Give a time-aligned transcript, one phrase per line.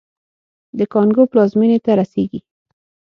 [0.77, 2.39] د کانګو پلازمېنې ته رسېږي.